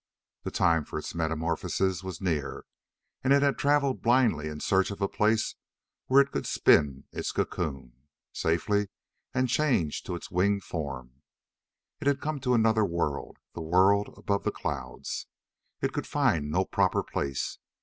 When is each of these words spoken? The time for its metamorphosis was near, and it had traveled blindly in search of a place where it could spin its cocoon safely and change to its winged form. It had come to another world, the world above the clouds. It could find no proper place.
The 0.41 0.49
time 0.49 0.83
for 0.83 0.97
its 0.97 1.13
metamorphosis 1.13 2.03
was 2.03 2.19
near, 2.19 2.65
and 3.23 3.31
it 3.31 3.43
had 3.43 3.59
traveled 3.59 4.01
blindly 4.01 4.47
in 4.47 4.59
search 4.59 4.89
of 4.89 4.99
a 4.99 5.07
place 5.07 5.53
where 6.07 6.19
it 6.23 6.31
could 6.31 6.47
spin 6.47 7.03
its 7.11 7.31
cocoon 7.31 7.93
safely 8.33 8.89
and 9.31 9.47
change 9.47 10.01
to 10.05 10.15
its 10.15 10.31
winged 10.31 10.63
form. 10.63 11.21
It 11.99 12.07
had 12.07 12.19
come 12.19 12.39
to 12.39 12.55
another 12.55 12.83
world, 12.83 13.37
the 13.53 13.61
world 13.61 14.11
above 14.17 14.43
the 14.43 14.51
clouds. 14.51 15.27
It 15.81 15.93
could 15.93 16.07
find 16.07 16.49
no 16.49 16.65
proper 16.65 17.03
place. 17.03 17.59